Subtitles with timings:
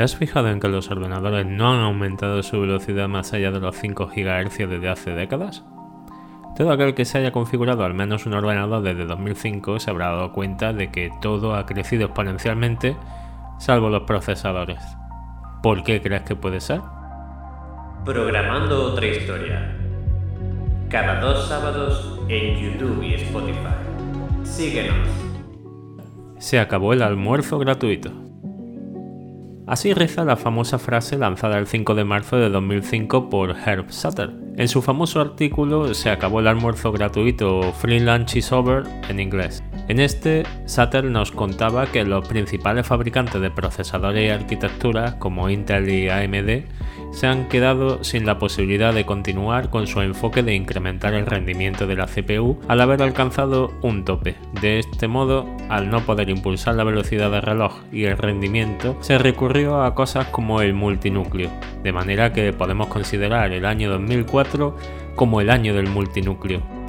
[0.00, 3.60] ¿Te has fijado en que los ordenadores no han aumentado su velocidad más allá de
[3.60, 5.62] los 5 GHz desde hace décadas?
[6.56, 10.32] Todo aquel que se haya configurado al menos un ordenador desde 2005 se habrá dado
[10.32, 12.96] cuenta de que todo ha crecido exponencialmente,
[13.58, 14.82] salvo los procesadores.
[15.62, 16.80] ¿Por qué crees que puede ser?
[18.02, 19.76] Programando otra historia.
[20.88, 24.44] Cada dos sábados en YouTube y Spotify.
[24.44, 24.96] Síguenos.
[26.38, 28.29] Se acabó el almuerzo gratuito.
[29.70, 34.32] Así reza la famosa frase lanzada el 5 de marzo de 2005 por Herb Sutter.
[34.56, 39.62] En su famoso artículo Se acabó el almuerzo gratuito Free Lunch is Over en inglés.
[39.86, 45.88] En este, Sutter nos contaba que los principales fabricantes de procesadores y arquitecturas como Intel
[45.88, 46.64] y AMD
[47.12, 51.86] se han quedado sin la posibilidad de continuar con su enfoque de incrementar el rendimiento
[51.86, 54.36] de la CPU al haber alcanzado un tope.
[54.60, 59.18] De este modo, al no poder impulsar la velocidad del reloj y el rendimiento, se
[59.18, 61.50] recurrió a cosas como el multinúcleo,
[61.82, 64.76] de manera que podemos considerar el año 2004
[65.14, 66.79] como el año del multinúcleo.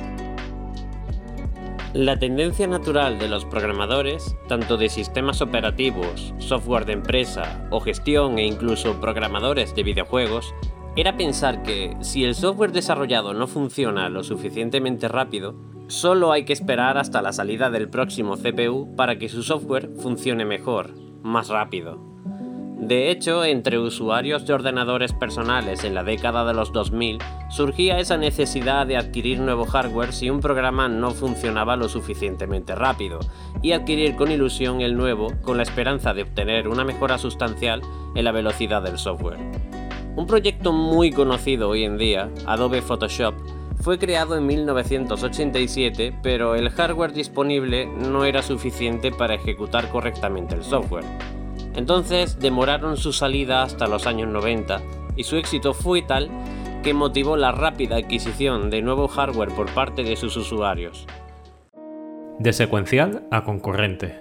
[1.93, 8.39] La tendencia natural de los programadores, tanto de sistemas operativos, software de empresa o gestión
[8.39, 10.55] e incluso programadores de videojuegos,
[10.95, 15.53] era pensar que si el software desarrollado no funciona lo suficientemente rápido,
[15.87, 20.45] solo hay que esperar hasta la salida del próximo CPU para que su software funcione
[20.45, 22.10] mejor, más rápido.
[22.81, 27.19] De hecho, entre usuarios de ordenadores personales en la década de los 2000
[27.51, 33.19] surgía esa necesidad de adquirir nuevo hardware si un programa no funcionaba lo suficientemente rápido,
[33.61, 37.83] y adquirir con ilusión el nuevo con la esperanza de obtener una mejora sustancial
[38.15, 39.37] en la velocidad del software.
[40.15, 43.35] Un proyecto muy conocido hoy en día, Adobe Photoshop,
[43.79, 50.63] fue creado en 1987, pero el hardware disponible no era suficiente para ejecutar correctamente el
[50.63, 51.05] software
[51.75, 54.81] entonces demoraron su salida hasta los años 90
[55.15, 56.29] y su éxito fue tal
[56.83, 61.05] que motivó la rápida adquisición de nuevo hardware por parte de sus usuarios.
[62.39, 64.19] De secuencial a concurrente.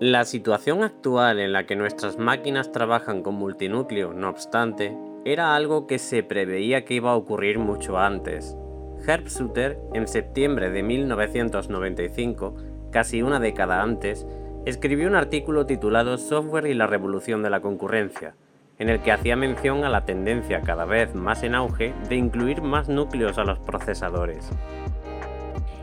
[0.00, 5.86] La situación actual en la que nuestras máquinas trabajan con multinúcleo, no obstante, era algo
[5.86, 8.56] que se preveía que iba a ocurrir mucho antes.
[9.06, 12.54] Herb Suter, en septiembre de 1995,
[12.90, 14.26] casi una década antes,
[14.66, 18.34] escribió un artículo titulado Software y la revolución de la concurrencia,
[18.78, 22.60] en el que hacía mención a la tendencia cada vez más en auge de incluir
[22.60, 24.50] más núcleos a los procesadores.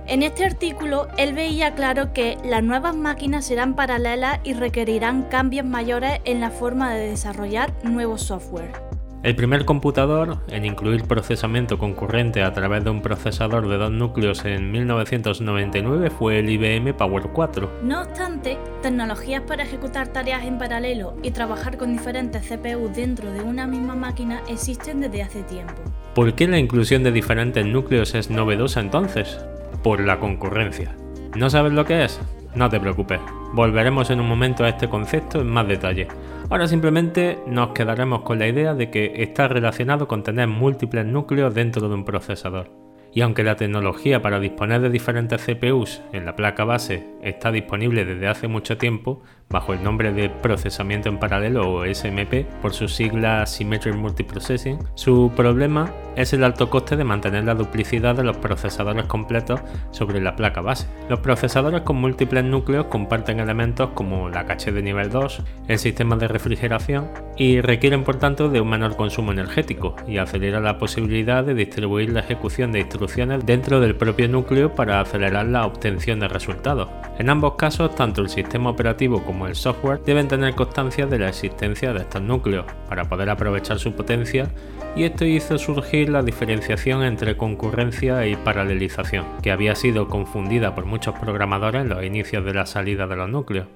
[0.05, 5.65] En este artículo, él veía claro que las nuevas máquinas serán paralelas y requerirán cambios
[5.65, 8.92] mayores en la forma de desarrollar nuevo software.
[9.23, 14.43] El primer computador en incluir procesamiento concurrente a través de un procesador de dos núcleos
[14.43, 17.71] en 1999 fue el IBM Power 4.
[17.83, 23.41] No obstante, tecnologías para ejecutar tareas en paralelo y trabajar con diferentes CPU dentro de
[23.41, 25.75] una misma máquina existen desde hace tiempo.
[26.13, 29.39] ¿Por qué la inclusión de diferentes núcleos es novedosa entonces?
[29.83, 30.97] Por la concurrencia.
[31.33, 32.19] ¿No sabes lo que es?
[32.55, 33.19] No te preocupes,
[33.53, 36.07] volveremos en un momento a este concepto en más detalle.
[36.49, 41.53] Ahora simplemente nos quedaremos con la idea de que está relacionado con tener múltiples núcleos
[41.53, 42.82] dentro de un procesador
[43.13, 48.05] y aunque la tecnología para disponer de diferentes CPUs en la placa base está disponible
[48.05, 52.87] desde hace mucho tiempo, bajo el nombre de procesamiento en paralelo o SMP por su
[52.87, 58.37] sigla Symmetric Multiprocessing, su problema es el alto coste de mantener la duplicidad de los
[58.37, 60.87] procesadores completos sobre la placa base.
[61.09, 66.15] Los procesadores con múltiples núcleos comparten elementos como la caché de nivel 2, el sistema
[66.15, 71.43] de refrigeración y requieren por tanto de un menor consumo energético y acelera la posibilidad
[71.43, 73.02] de distribuir la ejecución de instrucciones
[73.45, 76.89] dentro del propio núcleo para acelerar la obtención de resultados.
[77.19, 81.29] En ambos casos, tanto el sistema operativo como el software deben tener constancia de la
[81.29, 84.49] existencia de estos núcleos para poder aprovechar su potencia
[84.95, 90.85] y esto hizo surgir la diferenciación entre concurrencia y paralelización, que había sido confundida por
[90.85, 93.67] muchos programadores en los inicios de la salida de los núcleos.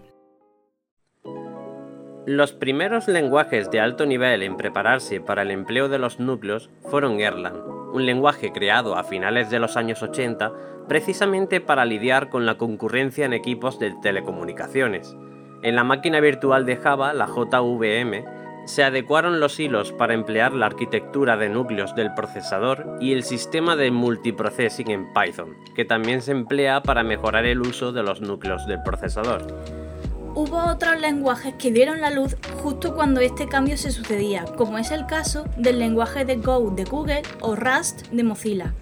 [2.28, 7.22] Los primeros lenguajes de alto nivel en prepararse para el empleo de los núcleos fueron
[7.22, 10.54] Erlang, un lenguaje creado a finales de los años 80
[10.88, 15.18] precisamente para lidiar con la concurrencia en equipos de telecomunicaciones.
[15.64, 18.24] En la máquina virtual de Java, la JVM,
[18.68, 23.76] se adecuaron los hilos para emplear la arquitectura de núcleos del procesador y el sistema
[23.76, 28.68] de multiprocessing en Python, que también se emplea para mejorar el uso de los núcleos
[28.68, 29.87] del procesador
[30.38, 34.92] hubo otros lenguajes que dieron la luz justo cuando este cambio se sucedía, como es
[34.92, 38.76] el caso del lenguaje de Go de Google o Rust de Mozilla.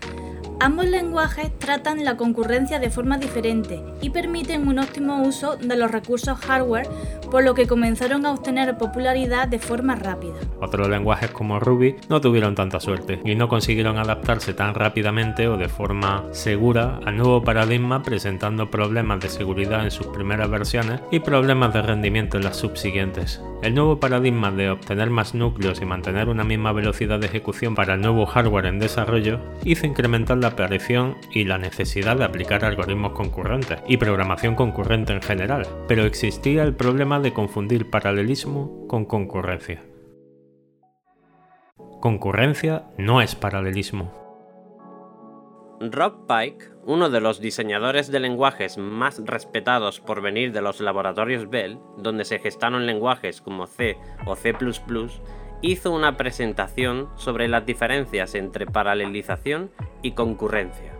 [0.59, 5.91] Ambos lenguajes tratan la concurrencia de forma diferente y permiten un óptimo uso de los
[5.91, 6.89] recursos hardware
[7.29, 10.35] por lo que comenzaron a obtener popularidad de forma rápida.
[10.59, 15.57] Otros lenguajes como Ruby no tuvieron tanta suerte y no consiguieron adaptarse tan rápidamente o
[15.57, 21.19] de forma segura al nuevo paradigma presentando problemas de seguridad en sus primeras versiones y
[21.19, 23.41] problemas de rendimiento en las subsiguientes.
[23.61, 27.95] El nuevo paradigma de obtener más núcleos y mantener una misma velocidad de ejecución para
[27.95, 33.13] el nuevo hardware en desarrollo hizo incrementar la aparición y la necesidad de aplicar algoritmos
[33.13, 39.83] concurrentes y programación concurrente en general, pero existía el problema de confundir paralelismo con concurrencia.
[42.01, 44.11] Concurrencia no es paralelismo.
[45.79, 51.49] Rob Pike, uno de los diseñadores de lenguajes más respetados por venir de los laboratorios
[51.49, 54.53] Bell, donde se gestaron lenguajes como C o C⁇
[55.61, 59.71] hizo una presentación sobre las diferencias entre paralelización
[60.01, 60.93] y concurrencia.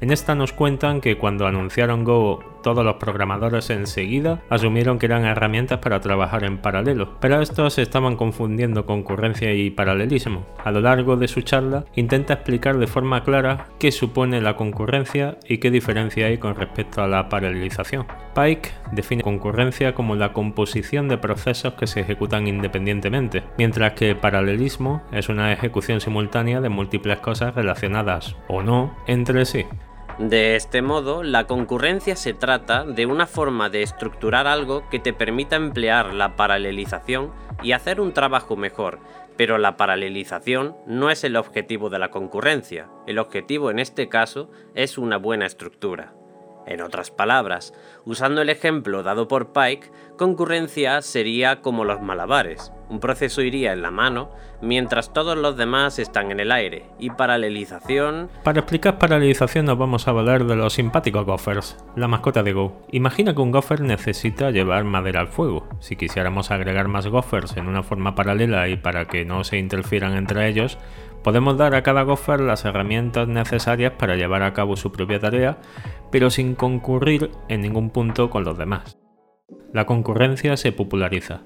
[0.00, 5.24] En esta nos cuentan que cuando anunciaron Go todos los programadores enseguida asumieron que eran
[5.24, 10.46] herramientas para trabajar en paralelo, pero estos estaban confundiendo concurrencia y paralelismo.
[10.64, 15.38] A lo largo de su charla intenta explicar de forma clara qué supone la concurrencia
[15.48, 18.06] y qué diferencia hay con respecto a la paralelización.
[18.34, 25.02] Pike define concurrencia como la composición de procesos que se ejecutan independientemente, mientras que paralelismo
[25.12, 29.66] es una ejecución simultánea de múltiples cosas relacionadas o no entre sí.
[30.20, 35.14] De este modo, la concurrencia se trata de una forma de estructurar algo que te
[35.14, 37.32] permita emplear la paralelización
[37.62, 38.98] y hacer un trabajo mejor,
[39.38, 44.50] pero la paralelización no es el objetivo de la concurrencia, el objetivo en este caso
[44.74, 46.12] es una buena estructura.
[46.66, 47.72] En otras palabras,
[48.04, 52.72] usando el ejemplo dado por Pike, concurrencia sería como los malabares.
[52.88, 54.30] Un proceso iría en la mano
[54.60, 56.86] mientras todos los demás están en el aire.
[56.98, 58.28] Y paralelización...
[58.44, 62.82] Para explicar paralelización nos vamos a hablar de los simpáticos gophers, la mascota de Go.
[62.90, 65.68] Imagina que un gopher necesita llevar madera al fuego.
[65.80, 70.16] Si quisiéramos agregar más gophers en una forma paralela y para que no se interfieran
[70.16, 70.78] entre ellos,
[71.22, 75.58] Podemos dar a cada gopher las herramientas necesarias para llevar a cabo su propia tarea,
[76.10, 78.98] pero sin concurrir en ningún punto con los demás.
[79.72, 81.42] La concurrencia se populariza.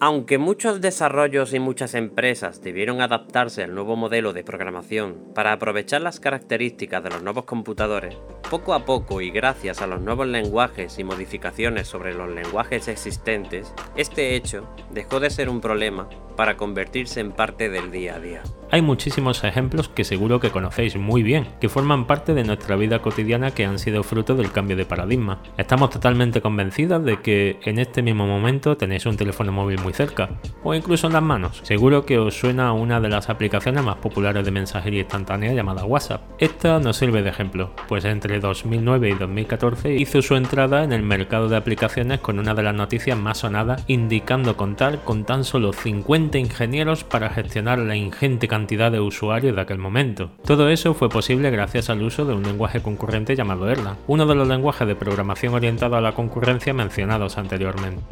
[0.00, 6.00] Aunque muchos desarrollos y muchas empresas debieron adaptarse al nuevo modelo de programación para aprovechar
[6.02, 8.16] las características de los nuevos computadores,
[8.52, 13.72] poco a poco y gracias a los nuevos lenguajes y modificaciones sobre los lenguajes existentes,
[13.96, 16.06] este hecho dejó de ser un problema
[16.36, 18.42] para convertirse en parte del día a día.
[18.70, 23.00] Hay muchísimos ejemplos que seguro que conocéis muy bien, que forman parte de nuestra vida
[23.00, 25.42] cotidiana que han sido fruto del cambio de paradigma.
[25.58, 30.30] Estamos totalmente convencidos de que en este mismo momento tenéis un teléfono móvil muy cerca,
[30.64, 31.60] o incluso en las manos.
[31.64, 36.22] Seguro que os suena una de las aplicaciones más populares de mensajería instantánea llamada WhatsApp.
[36.38, 41.02] Esta nos sirve de ejemplo, pues entre 2009 y 2014 hizo su entrada en el
[41.02, 45.72] mercado de aplicaciones con una de las noticias más sonadas indicando contar con tan solo
[45.72, 50.30] 50 ingenieros para gestionar la ingente cantidad de usuarios de aquel momento.
[50.44, 54.34] Todo eso fue posible gracias al uso de un lenguaje concurrente llamado Erlang, uno de
[54.34, 58.02] los lenguajes de programación orientado a la concurrencia mencionados anteriormente.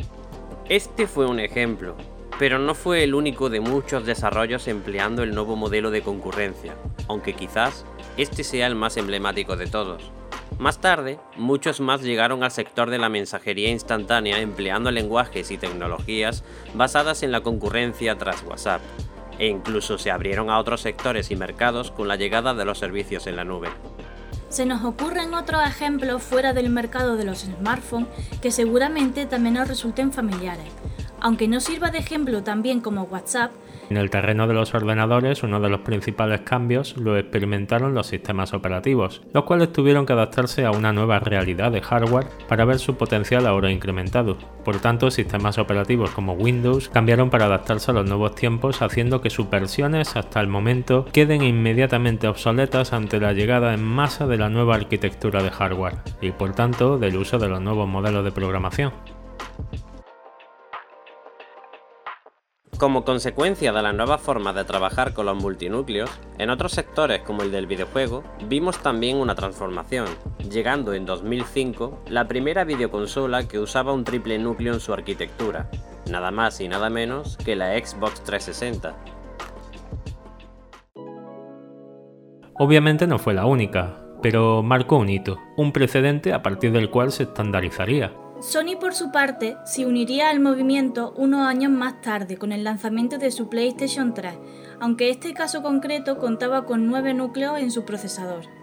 [0.68, 1.96] Este fue un ejemplo,
[2.38, 6.74] pero no fue el único de muchos desarrollos empleando el nuevo modelo de concurrencia,
[7.08, 7.84] aunque quizás
[8.16, 10.10] este sea el más emblemático de todos.
[10.58, 16.44] Más tarde, muchos más llegaron al sector de la mensajería instantánea empleando lenguajes y tecnologías
[16.74, 18.82] basadas en la concurrencia tras WhatsApp,
[19.38, 23.26] e incluso se abrieron a otros sectores y mercados con la llegada de los servicios
[23.26, 23.68] en la nube.
[24.50, 28.08] Se nos ocurren otros ejemplos fuera del mercado de los smartphones
[28.42, 30.66] que seguramente también nos resulten familiares.
[31.20, 33.52] Aunque no sirva de ejemplo también como WhatsApp,
[33.90, 38.54] en el terreno de los ordenadores, uno de los principales cambios lo experimentaron los sistemas
[38.54, 42.96] operativos, los cuales tuvieron que adaptarse a una nueva realidad de hardware para ver su
[42.96, 44.38] potencial ahora incrementado.
[44.64, 49.30] Por tanto, sistemas operativos como Windows cambiaron para adaptarse a los nuevos tiempos, haciendo que
[49.30, 54.48] sus versiones hasta el momento queden inmediatamente obsoletas ante la llegada en masa de la
[54.48, 58.92] nueva arquitectura de hardware y por tanto del uso de los nuevos modelos de programación.
[62.80, 66.08] Como consecuencia de la nueva forma de trabajar con los multinúcleos,
[66.38, 70.06] en otros sectores como el del videojuego, vimos también una transformación,
[70.50, 75.68] llegando en 2005 la primera videoconsola que usaba un triple núcleo en su arquitectura,
[76.10, 78.96] nada más y nada menos que la Xbox 360.
[82.58, 87.12] Obviamente no fue la única, pero marcó un hito, un precedente a partir del cual
[87.12, 88.14] se estandarizaría.
[88.40, 93.18] Sony por su parte se uniría al movimiento unos años más tarde con el lanzamiento
[93.18, 94.32] de su PlayStation 3,
[94.80, 98.59] aunque este caso concreto contaba con nueve núcleos en su procesador.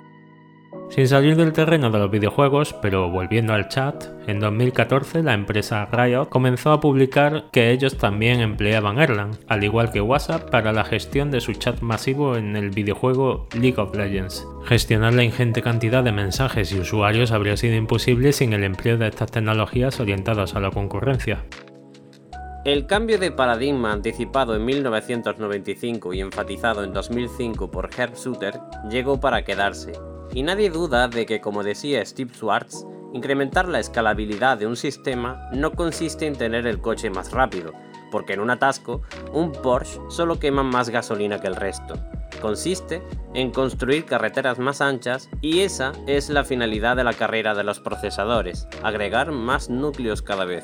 [0.89, 5.85] Sin salir del terreno de los videojuegos, pero volviendo al chat, en 2014 la empresa
[5.91, 10.85] Riot comenzó a publicar que ellos también empleaban Erlang, al igual que WhatsApp, para la
[10.85, 14.47] gestión de su chat masivo en el videojuego League of Legends.
[14.63, 19.07] Gestionar la ingente cantidad de mensajes y usuarios habría sido imposible sin el empleo de
[19.07, 21.43] estas tecnologías orientadas a la concurrencia.
[22.63, 29.21] El cambio de paradigma anticipado en 1995 y enfatizado en 2005 por Herb Suter llegó
[29.21, 29.93] para quedarse,
[30.33, 35.49] y nadie duda de que, como decía Steve Schwartz, incrementar la escalabilidad de un sistema
[35.53, 37.73] no consiste en tener el coche más rápido,
[38.11, 39.01] porque en un atasco,
[39.33, 41.95] un Porsche solo quema más gasolina que el resto.
[42.41, 43.01] Consiste
[43.33, 47.79] en construir carreteras más anchas y esa es la finalidad de la carrera de los
[47.79, 50.63] procesadores, agregar más núcleos cada vez.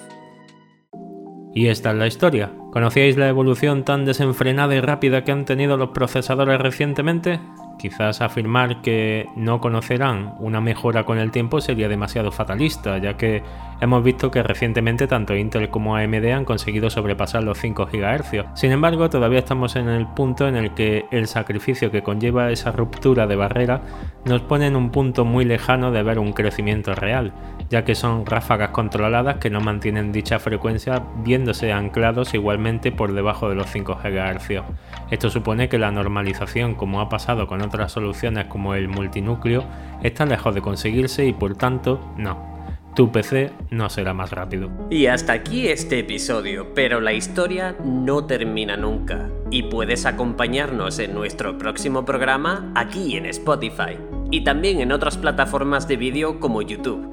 [1.55, 2.51] Y esta es la historia.
[2.71, 7.39] ¿Conocíais la evolución tan desenfrenada y rápida que han tenido los procesadores recientemente?
[7.77, 13.43] Quizás afirmar que no conocerán una mejora con el tiempo sería demasiado fatalista, ya que
[13.81, 18.45] hemos visto que recientemente tanto Intel como AMD han conseguido sobrepasar los 5 GHz.
[18.53, 22.71] Sin embargo, todavía estamos en el punto en el que el sacrificio que conlleva esa
[22.71, 23.81] ruptura de barrera
[24.25, 27.33] nos pone en un punto muy lejano de ver un crecimiento real,
[27.69, 33.49] ya que son ráfagas controladas que no mantienen dicha frecuencia viéndose anclados igualmente por debajo
[33.49, 34.63] de los 5 GHz.
[35.11, 39.65] Esto supone que la normalización, como ha pasado con otras soluciones como el multinúcleo,
[40.03, 42.53] está lejos de conseguirse y por tanto, no.
[42.95, 44.69] Tu PC no será más rápido.
[44.91, 49.31] Y hasta aquí este episodio, pero la historia no termina nunca.
[49.49, 53.97] Y puedes acompañarnos en nuestro próximo programa aquí en Spotify
[54.33, 57.07] y también en otras plataformas de vídeo como YouTube.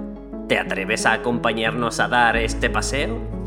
[0.48, 3.39] ¿Te atreves a acompañarnos a dar este paseo?